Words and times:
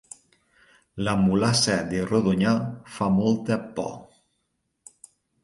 La 1.07 1.13
mulassa 1.25 1.75
de 1.91 1.99
Rodonyà 2.13 2.55
fa 2.95 3.11
molta 3.19 3.61
por 3.77 3.93